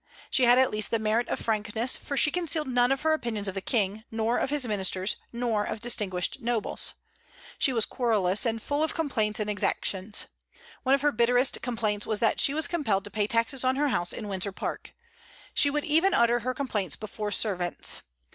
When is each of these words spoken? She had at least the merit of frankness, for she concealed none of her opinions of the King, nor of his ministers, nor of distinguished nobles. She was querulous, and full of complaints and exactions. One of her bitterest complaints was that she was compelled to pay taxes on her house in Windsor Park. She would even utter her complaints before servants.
She 0.31 0.45
had 0.45 0.57
at 0.57 0.71
least 0.71 0.89
the 0.89 0.97
merit 0.97 1.27
of 1.27 1.39
frankness, 1.39 1.95
for 1.95 2.17
she 2.17 2.31
concealed 2.31 2.67
none 2.67 2.91
of 2.91 3.03
her 3.03 3.13
opinions 3.13 3.47
of 3.47 3.53
the 3.53 3.61
King, 3.61 4.03
nor 4.09 4.39
of 4.39 4.49
his 4.49 4.67
ministers, 4.67 5.15
nor 5.31 5.63
of 5.63 5.79
distinguished 5.79 6.41
nobles. 6.41 6.95
She 7.59 7.71
was 7.71 7.85
querulous, 7.85 8.43
and 8.43 8.59
full 8.63 8.83
of 8.83 8.95
complaints 8.95 9.39
and 9.39 9.47
exactions. 9.47 10.25
One 10.81 10.95
of 10.95 11.03
her 11.03 11.11
bitterest 11.11 11.61
complaints 11.61 12.07
was 12.07 12.19
that 12.19 12.39
she 12.39 12.55
was 12.55 12.67
compelled 12.67 13.03
to 13.03 13.11
pay 13.11 13.27
taxes 13.27 13.63
on 13.63 13.75
her 13.75 13.89
house 13.89 14.11
in 14.11 14.27
Windsor 14.27 14.51
Park. 14.51 14.95
She 15.53 15.69
would 15.69 15.85
even 15.85 16.15
utter 16.15 16.39
her 16.39 16.55
complaints 16.55 16.95
before 16.95 17.29
servants. 17.31 18.01